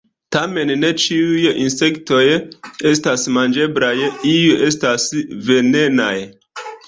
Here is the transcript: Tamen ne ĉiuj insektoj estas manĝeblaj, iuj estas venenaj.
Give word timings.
Tamen 0.35 0.69
ne 0.83 0.87
ĉiuj 1.01 1.51
insektoj 1.65 2.21
estas 2.93 3.25
manĝeblaj, 3.35 3.93
iuj 4.33 4.57
estas 4.71 5.05
venenaj. 5.51 6.17